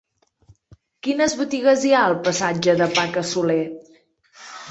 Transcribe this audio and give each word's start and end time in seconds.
Quines 1.07 1.35
botigues 1.41 1.83
hi 1.89 1.93
ha 1.97 2.01
al 2.05 2.17
passatge 2.29 2.75
de 2.81 2.87
Paca 2.97 3.25
Soler? 3.35 3.61